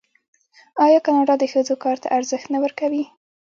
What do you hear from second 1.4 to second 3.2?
ښځو کار ته ارزښت نه ورکوي؟